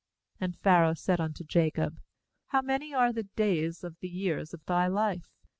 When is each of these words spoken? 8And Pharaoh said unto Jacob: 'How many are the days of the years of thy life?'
8And 0.41 0.55
Pharaoh 0.57 0.95
said 0.95 1.21
unto 1.21 1.43
Jacob: 1.43 2.01
'How 2.47 2.63
many 2.63 2.91
are 2.91 3.13
the 3.13 3.27
days 3.35 3.83
of 3.83 3.99
the 3.99 4.09
years 4.09 4.51
of 4.51 4.65
thy 4.65 4.87
life?' 4.87 5.29